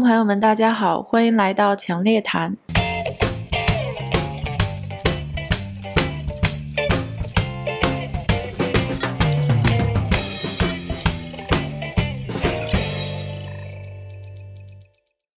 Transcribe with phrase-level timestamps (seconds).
[0.00, 2.56] 朋友们，大家好，欢迎来到强烈谈。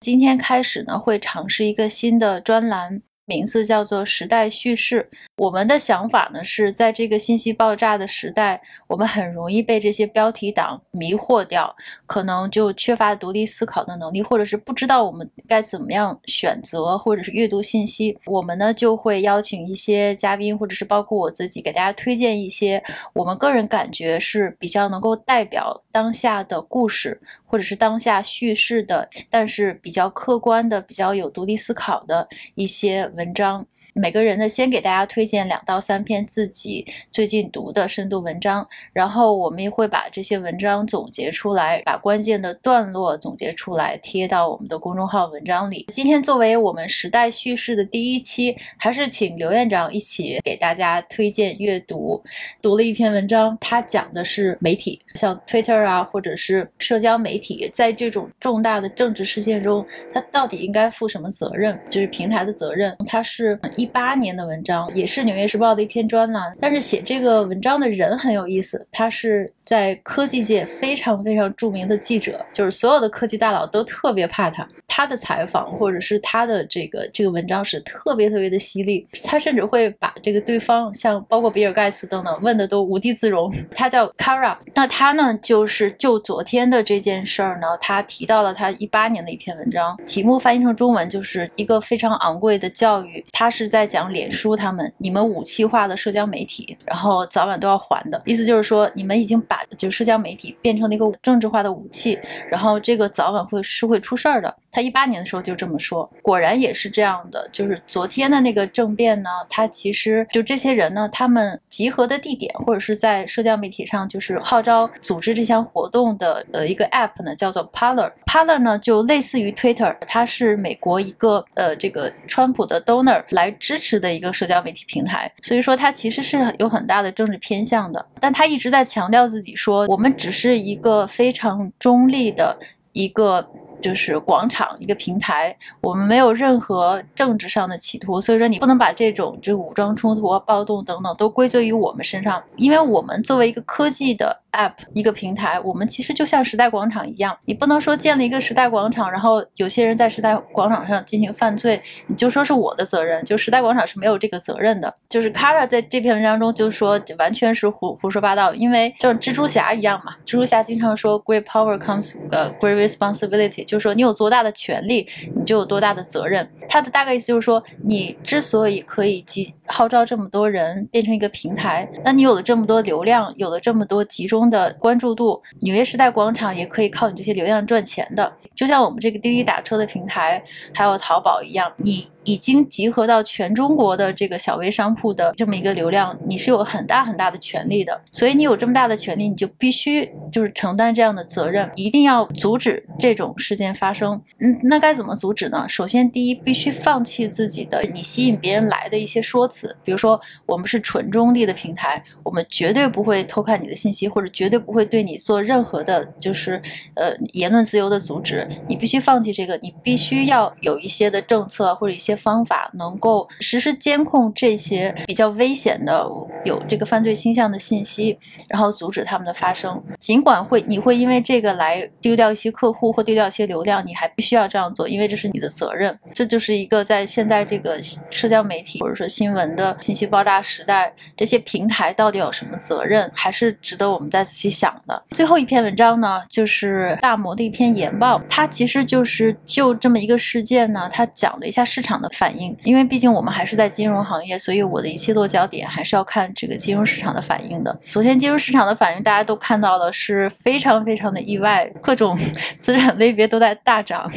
[0.00, 3.02] 今天开始呢，会尝试一个新的专栏。
[3.26, 5.08] 名字叫做时代叙事。
[5.36, 11.74] 我们的想法呢，是在这个信息爆炸的时代，我们很容易被这些标题党迷惑掉，
[12.06, 18.16] 可能就缺乏独立思考的能力，或者是不知道我们该怎么样选择，或者是阅读信息。
[18.26, 22.82] 我们呢就会邀请一些嘉宾，或者是包括我自己，给大家推荐一些
[23.14, 33.10] 我们个人感觉是比较能够代表当下的故事，或者是当下叙事的，但是比较客观的、比较有独立思考的一些。
[33.14, 33.64] 文章。
[33.94, 45.86] 每个人呢，先给大家推荐两到三篇自己最近读的深度文章，然后我们也会把这些文章总结出来，把关键的段落总结出来，贴到我们的公众号文章里。
[45.92, 52.20] 今天作为我们时代叙事的第一期，还是请刘院长一起给大家推荐阅读。
[52.60, 61.78] 读了一篇文章，他讲的是媒体，像 Twitter 啊，或者是社交媒体，在这种重大的政治事件中，它到底应该负什么责任？
[61.88, 62.92] 就是平台的责任。
[63.06, 63.83] 它是一。
[63.84, 69.52] 一八年的文章，也是《纽约时报》的一篇专栏，但是写这个文章的人很有意思，他是。
[69.64, 74.66] 在科技界非常非常著名的记者，就是所有的科技大佬都特别怕他。
[74.86, 83.52] 他的采访或者是他的这个这个文章是特别特别的犀利，他甚至会把这个对方，像包括比尔盖茨等等，问的都无地自容。
[83.74, 93.24] 他叫 Kara，那他呢就是就昨天的这件事儿呢，他提到了他一八年的一篇文章，题目翻译成中文就是一个非常昂贵的教育。
[93.32, 99.53] 他是在讲脸书他们，你们武器化的社交媒体，然后早晚都要还的意思就是说，你们已经把。
[99.54, 102.18] 把就社交媒体变成了一个政治化的武器，
[102.50, 104.52] 然后这个早晚会是会出事儿的。
[104.72, 107.48] 他一八年的时候就这么说，果然也是这样的。
[107.52, 118.10] 就是昨天的那个政变呢，他其实就这些人呢，他们集合的地点或者是在社交媒体上，就是号召组织这项活动的呃一个 app 呢，叫做 Parler。
[118.26, 128.04] Parler 呢就类似于 Twitter，它是美国一个呃这个川普的 donor 来支持的一个社交媒体平台，所以说它其实是有很大的政治偏向的。
[128.18, 132.58] 但他一直在强调自己你说，我们只是一个非常中立的
[132.92, 133.46] 一个。
[133.82, 144.40] 就是广场一个平台，我们没有任何政治上的企图，所以说你不能把这种就武装冲突啊、暴动等等都归罪于我们身上，因为我们作为一个科技的。
[144.54, 154.94] App 一个平台，我们其实就像时代广场一样，你不能说建了一个时代广场，然后有些人在时代广场上进行犯罪，你就说是我的责任，就时代广场是没有这个责任的。
[155.10, 166.48] 就是 Kara 在这篇文章中就说，完全是胡胡说八道，因为就像蜘蛛侠一样嘛，蜘蛛侠经常说 great power comes 呃 great responsibility，就是说你有多大的权利，你就有多大的责任。
[166.68, 174.43] 他的大概意思就是说，你之所以可以集号召这么多人变成一个平台，那你有了这么多流量，有了这么多集中。
[174.48, 182.13] 的关注度，纽约时代广场也可以靠你这些流量赚钱的，就像我们这个滴滴打车的平台，还有淘宝一样，你。
[182.24, 188.00] 已经集合到全中国的这个小微商铺的这么一个流量，你是有很大很大的权利的。
[188.10, 194.20] 所以你有这么大的权利，你就必须就是承担这样的责任，一定要阻止这种事件发生。
[194.38, 195.66] 嗯，那该怎么阻止呢？
[195.68, 206.60] 首先，第一，必须放弃自己的你吸引别人来的一些说辞，比如说我们是纯中立的平台，我们绝对不会偷看你的信息，或者绝对不会对你做任何的，就是
[206.94, 208.46] 呃言论自由的阻止。
[208.66, 212.13] 你必须放弃这个，你必须要有一些的政策或者一些。
[212.16, 216.06] 方法能够实时监控这些比较危险的、
[216.44, 219.82] 有这个犯罪倾向的信息，然后阻止他们的发生。
[219.98, 225.98] 尽管会你会因为这个来丢掉一些客户或丢掉一些流量，你还必须要这样做，因为这是你的责任。
[226.12, 227.78] 这就是一个在现在这个
[228.10, 235.02] 社交媒体或者说新闻的信息爆炸时代，这些平台到底有什么责任，还是值得我们再仔细想的。
[235.10, 242.10] 最后一篇文章呢，就是大摩的一篇研报，它其实就是就这么一个事件呢，它讲了一下市场的。
[242.14, 247.76] 反应，因为毕竟我们还是在金融行业，所以我的一切落脚点还是要看这个金融市场的反应的。
[247.90, 252.16] 昨天金融市场的反应，大家都看到了，是非常非常的意外，各种
[252.58, 254.08] 资产类别都在大涨，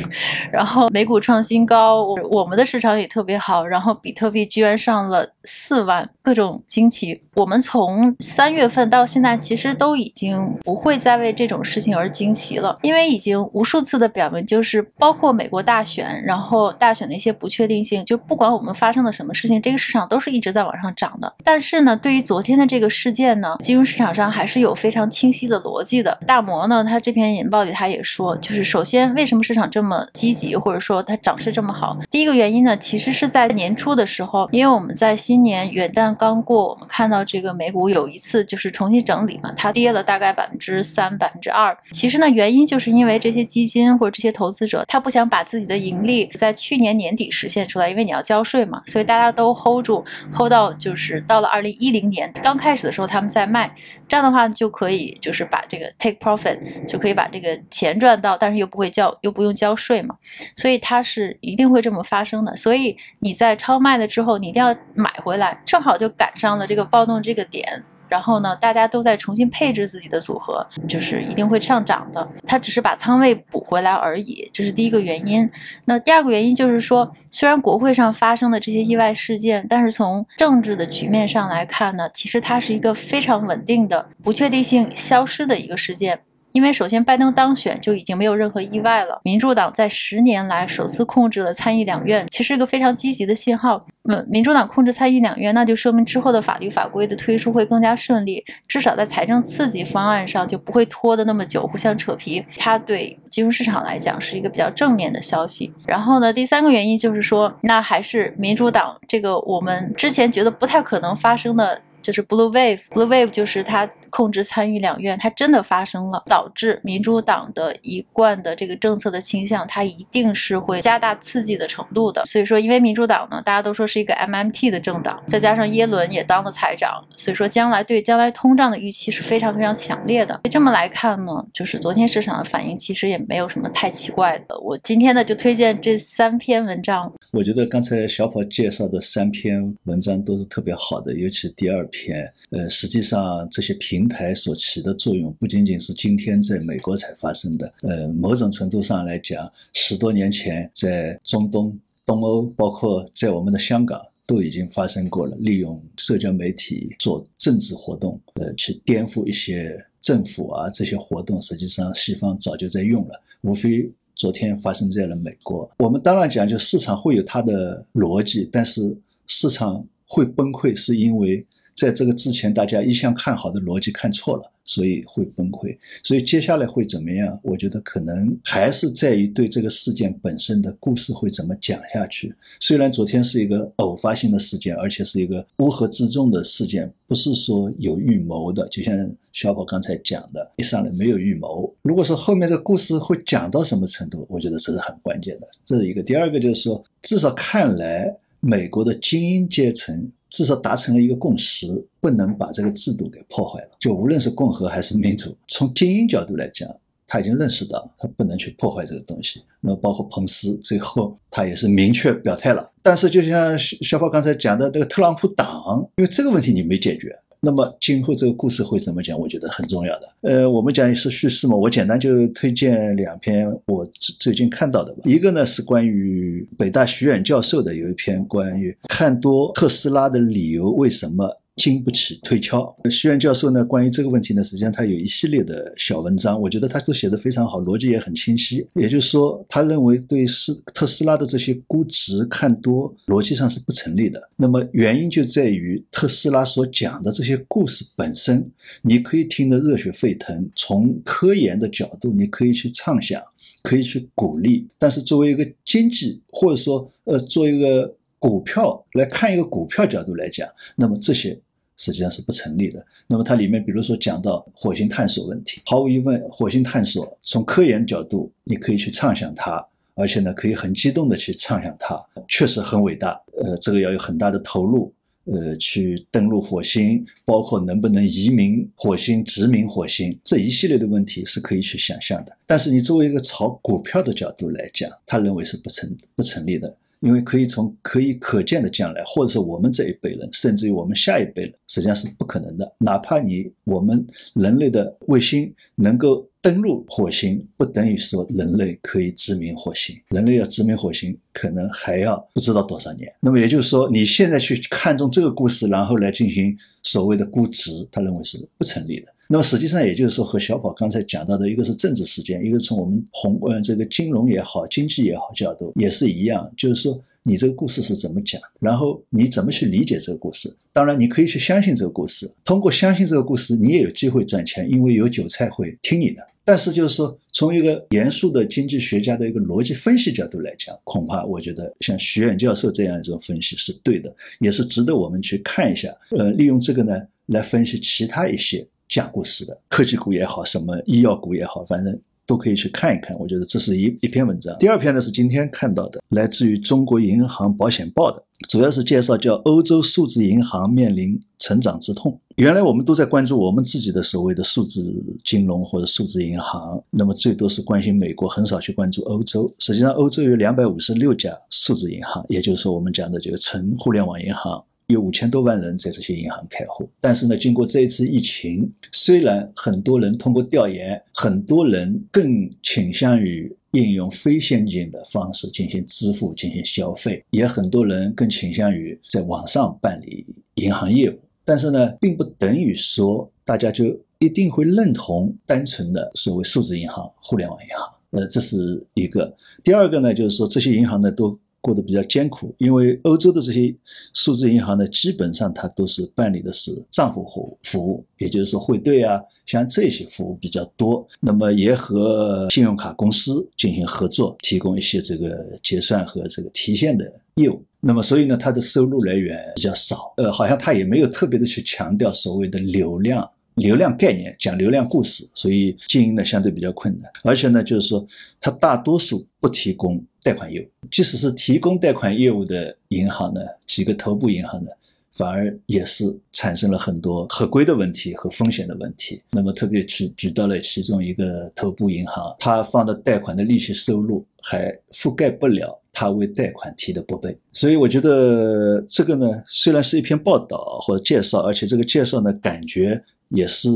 [0.51, 7.23] 然后美股创新高，我们的市场也特别好，然后比特币居然上了四万，各种惊奇。
[7.33, 17.76] 我们从三月份到现在，其实都已经不会再为这种事情而惊奇了，因为已经无数次的表明，就是包括美国大选，然后大选的一些不确定。
[17.77, 21.31] 定性，就不管我们发生了什么事情，这个市场都是一直在往上涨的。
[21.43, 26.17] 但是呢，对于昨天的这个事件呢，金融市场上还是有非常清晰的逻辑的。
[26.25, 31.95] 大摩呢，他这篇引报里他也说，就是首先为什么市场这么积极，或者说它涨势这么好？
[32.09, 41.75] 第一个原因呢，其实是在年初的时候，因为我们在新年元旦刚过，我们看到这个美股有一次就是重新整理嘛，它跌了大概百分之三、百分之二。
[41.91, 50.03] 其实呢，原因就是因为这些基金或者这些投资者，他不想把自己的盈利在去年年底实现出来，因为你要交税嘛，所以大家都 hold 住
[50.33, 53.69] ，hold 到就是到了二零一零年刚开始的时候，他们在卖，
[54.07, 60.15] 这样的话就可以就是把这个 take profit 就可以把这个钱赚到，但是又不会交又不用交税嘛，
[60.55, 62.55] 所以它是一定会这么发生的。
[62.55, 67.83] 所以你在超卖了之后，你一定要买回来，正好就赶上了这个暴动这个点。
[68.09, 72.27] 然后呢，大家都在重新配置自己的组合，就是一定会上涨的。
[72.45, 75.49] 它只是把仓位补回来而已，这是第一个原因。
[75.85, 86.19] 那第二个原因就是说，虽然国会上发生的这些意外事件，但是从政治的局面上来看呢，其实它是一个非常稳定的、不确定性消失的一个事件。
[86.57, 93.85] 因为首先拜登当选就已经没有任何意外了，民主党在十年来首次控制了参议两院，其实是一个非常积极的信号。
[94.09, 102.43] 嗯，民主党控制参议两院，那就说明之后的法律法规的推出会更加顺利，至少在财政刺激方案上就不会拖得那么久，互相扯皮。
[102.57, 105.71] 它对金融市场来讲是一个比较正面的消息。
[105.85, 111.79] 然后呢，第三个原因就是说，那还是民主党这个我们之前觉得不太可能发生的。
[111.99, 122.23] 就是 blue wave，blue wave 就是它控制参与两院，它真的发生了，导致民主党的一贯的这个政策的倾向，它一定是会加大刺激的程度的。
[122.25, 130.39] 所以说，因为民主党呢，大家都说是一个 MMT 的政党，再加上耶伦也当了财长，所以说将来对将来通胀的预期是非常非常强烈的。
[130.49, 134.57] 这么来看呢，就是昨天市场的反应其实也没有什么太奇怪的。
[134.59, 137.11] 我今天呢就推荐这三篇文章。
[137.33, 142.17] 我觉得刚才小跑介绍的三篇文章都是特别好的，尤其第二篇。
[142.51, 155.35] 呃，实际上这些评台所起的作用不仅仅是今天在美国才发生的，呃，某种程度上来讲，十多年前在中东、东欧，包括在我们的香港都已经发生过了。
[155.39, 165.69] 利用社交媒体做政治活动，呃，去颠覆一些政府啊，这些活动实际上西方早就在用了，无非昨天发生在了美国。
[165.79, 168.95] 我们当然讲，就市场会有它的逻辑，但是
[169.27, 171.45] 市场会崩溃是因为。
[171.77, 175.77] 在这个之前，大家一向看好的逻辑看错了，所以会崩溃。
[176.03, 177.39] 所以接下来会怎么样？
[177.43, 182.33] 我觉得可能还是在于对这个事件本身的故事会怎么讲下去。
[182.59, 188.67] 虽然昨天是一个偶发性的事件，而且是一个乌合之众的事件，不是说有预谋的。
[188.69, 188.91] 就像
[189.31, 191.71] 小宝刚才讲的，一上来没有预谋。
[191.83, 195.47] 如果说后面这个故事会讲到什么程度，我觉得这是很关键的。
[195.63, 196.01] 这是一个。
[196.01, 200.11] 第二个就是说，至少看来美国的精英阶层。
[200.29, 201.67] 至少达成了一个共识，
[201.99, 203.69] 不能把这个制度给破坏了。
[203.79, 206.69] 就无论是共和还是民主，从精英角度来讲，
[207.07, 209.41] 他已经认识到他不能去破坏这个东西。
[209.61, 212.69] 那么包括彭斯，最后他也是明确表态了。
[212.83, 217.15] 但是就像小宝刚才讲的，这个特朗普党，因为这个问题你没解决。
[217.39, 219.17] 那么今后这个故事会怎么讲？
[219.17, 220.07] 我觉得很重要的。
[220.21, 223.85] 呃，我们讲是叙事嘛，我简单就推荐两篇我
[224.19, 224.99] 最近看到的吧。
[225.03, 231.37] 一个呢是关于北大徐远教授的，有一篇关于看多特斯拉的理由为什么。
[231.57, 232.73] 经不起推敲。
[232.89, 238.65] 徐元教授呢，关于这个问题呢，实际上他有一系列的小文章，我觉得他都写得非常好，逻辑也很清晰。
[238.75, 244.21] 也就是说，他认为对斯特斯拉的这些估值看多，逻辑上是不成立的。
[244.35, 248.49] 那么原因就在于特斯拉所讲的这些故事本身，
[248.83, 253.19] 你可以听得热血沸腾，从科研的角度，你可以去畅想，
[253.63, 254.67] 可以去鼓励。
[254.77, 261.35] 但是作为一个经济，或者说呃，做一个股票来看一个股票角度来讲，那么这些。
[261.77, 262.85] 实际上是不成立的。
[263.07, 273.19] 那么它里面，比如说讲到火星探索问题，毫无疑问，火星探索从科研角度，你可以去畅想它，而且呢，可以很激动的去畅想它，确实很伟大。
[273.41, 274.91] 呃，这个要有很大的投入，
[275.25, 282.35] 呃，去登陆火星，包括能不能移民火星、殖民火星这一系列的问题是可以去想象的。
[282.47, 286.75] 但是你作为一个炒股票的角度来讲，他认为是不成不成立的。
[286.99, 292.71] 因为可以从可以可见的将来，或者是我们这一辈人，甚至于我们下一辈人，实际上是不可能的。
[292.79, 299.95] 哪怕你我们人类的卫星能够登陆火星，不等于说人类可以殖民火星。
[300.09, 303.11] 人类要殖民火星，可能还要不知道多少年。
[303.19, 309.07] 那么也就是说，你现在去看中这个故事，然后来进行所谓的估值，他认为是不成立的。
[309.29, 316.99] 那么实际上也就是说，和小宝刚才讲到的一个是政治事件，一个从我们宏观这个金融也好、经济也好角度也是一样，就是说。
[317.29, 318.39] 你这个故事是怎么讲？
[318.57, 320.49] 然后你怎么去理解这个故事？
[320.71, 322.31] 当然，你可以去相信这个故事。
[322.45, 326.25] 通过相信这个故事，你也有机会赚钱，因为有韭菜会听你的。
[326.49, 335.93] 但是，就是说，从一个严肃的经济学家的一个逻辑分析角度来讲，恐怕我觉得像徐远教授这样一种分析是对的，也是值得我们去看一下。
[336.11, 341.99] 呃，利用这个呢来分析其他一些讲故事的科技股也好，什么医药股也好，反正。
[342.27, 344.55] 都可以去看一看，我觉得这是一一篇文章。
[344.59, 352.19] 第二篇呢是今天看到的，来自于中国银行保险报的，主要是介绍叫欧洲数字银行面临成长之痛。
[352.35, 354.93] 原来我们都在关注我们自己的所谓的数字
[355.23, 359.51] 金融或者数字银行，那么最多是关心美国，很少去关注欧洲。
[359.59, 364.63] 实际上，欧洲有两百五十六家数字银行，也就是我们讲的这个纯互联网银行。
[364.87, 380.25] 有五千多万人在这些银行开户，但是呢，经过这一次疫情，虽然很多人通过调研，很多人更倾向于应用非现金的方式进行支付、进行消费，也很多人更倾向于在网上办理
[380.55, 381.19] 银行业务。
[381.43, 383.85] 但是呢，并不等于说大家就
[384.19, 387.85] 一定会认同单纯的所谓数字银行、互联网银行。
[388.11, 389.35] 呃，这是一个。
[389.65, 391.37] 第二个呢，就是说这些银行呢都。
[391.67, 393.75] 过得比较艰苦，因为欧洲的这些
[394.13, 401.05] 数字银行呢，基本上它都是办理的是账户服服务，也就是说汇兑啊，像这些服务比较多。
[401.19, 407.61] 那么也和信用卡公司进行合作，提供一些这个结算和这个提现的业务。
[407.81, 410.13] 那么所以呢，它的收入来源比较少。
[410.15, 413.29] 呃，好像它也没有特别的去强调所谓的流量。
[413.55, 418.05] 流量概念讲流量故事，所以经营呢相对比较困难，而且呢，就是说
[418.39, 424.69] 它大多数不提供贷款业务，即使是提供贷款业务的银行呢，几个头部银行呢，
[425.13, 426.03] 反而也是
[426.33, 429.21] 产生了很多合规的问题和风险的问题。
[429.31, 443.01] 那么特别举举到了其中一个头部银行，它放的贷款的利息收入还覆盖不了它为贷款提的拨备，所以我觉得这个呢，虽然是一篇报道或者介绍，而且这个介绍呢，感觉。
[443.29, 443.69] 也是，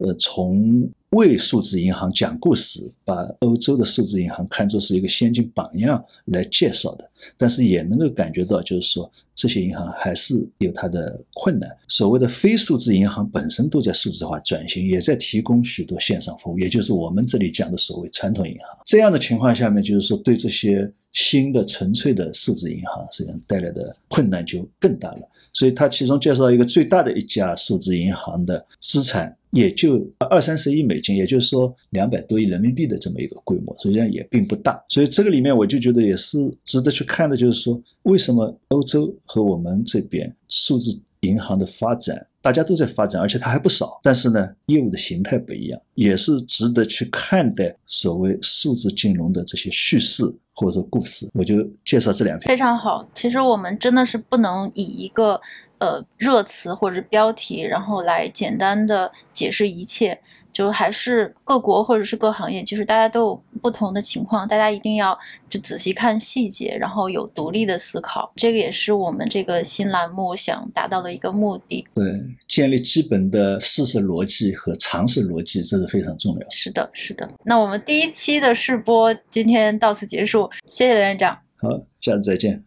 [0.00, 11.68] 呃，从为数字银行讲故事，把欧洲的数字银行看作是一个先进榜样来介绍的，但是也能够感觉到，就是说这些银行还是有它的困难。
[11.86, 18.78] 所谓的非数字银行本身都在数字化转型，也在提供许多线上服务，也就是我们这里讲的所谓传统银行。
[18.86, 25.28] 这样的情况下面，就是说对这些新的纯粹的数字银行实际上带来的困难就更大了。
[25.52, 34.82] 所以，他其中介绍一个最大的一家数字银行的资产也就二三十亿美金，也就是说两百多亿人民币的这么一个规模，实际上也并不大。
[34.88, 42.26] 所以这个里面我就觉得也是值得去看的，就是说为什么欧洲和我们这边数字银行的发展。
[42.42, 51.28] 大家都在发展，而且它还不少，但是呢，业务的形态不一样，也是值得去看待所谓数字金融的这些叙事或者故事。
[51.34, 53.06] 我就介绍这两篇，非常好。
[53.14, 55.38] 其实我们真的是不能以一个
[55.80, 60.18] 呃热词或者标题，然后来简单的解释一切。
[60.52, 65.16] 就还是各国或者是各行业，就是大家都有不同的情况，大家一定要
[65.48, 68.30] 就仔细看细节，然后有独立的思考。
[68.34, 71.86] 这个也是我们这个新栏目想达到的一个目的。
[71.94, 72.04] 对，
[72.48, 76.50] 建立基本的事实逻辑和常识逻辑，这是非常重要。
[76.50, 77.30] 是的，是的。
[77.44, 81.38] 那我们第一期的试播今天到此结束，谢谢刘院长。
[81.58, 81.68] 好，
[82.00, 82.58] 下次再见。